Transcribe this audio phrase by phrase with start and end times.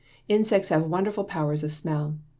[0.27, 2.15] Insects have wonderful powers of smell.